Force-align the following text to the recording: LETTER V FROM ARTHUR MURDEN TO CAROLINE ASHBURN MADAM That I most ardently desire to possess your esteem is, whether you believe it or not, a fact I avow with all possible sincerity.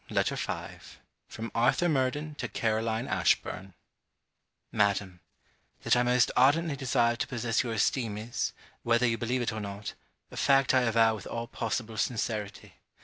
LETTER 0.09 0.35
V 0.35 0.79
FROM 1.27 1.51
ARTHUR 1.53 1.87
MURDEN 1.87 2.33
TO 2.33 2.47
CAROLINE 2.47 3.07
ASHBURN 3.07 3.75
MADAM 4.71 5.19
That 5.83 5.95
I 5.95 6.01
most 6.01 6.31
ardently 6.35 6.75
desire 6.75 7.15
to 7.17 7.27
possess 7.27 7.61
your 7.61 7.73
esteem 7.73 8.17
is, 8.17 8.51
whether 8.81 9.05
you 9.05 9.19
believe 9.19 9.43
it 9.43 9.53
or 9.53 9.59
not, 9.61 9.93
a 10.31 10.37
fact 10.37 10.73
I 10.73 10.81
avow 10.81 11.13
with 11.13 11.27
all 11.27 11.45
possible 11.45 11.97
sincerity. 11.97 12.77